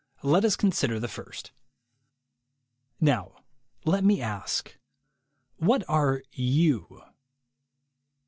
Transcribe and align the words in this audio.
Let 0.23 0.43
us 0.45 0.55
consider 0.55 0.99
the 0.99 1.07
first. 1.07 1.51
Now 2.99 3.43
let 3.85 4.03
me 4.03 4.19
ask. 4.19 4.75
What 5.57 5.83
are 5.87 6.23
you? 6.31 7.03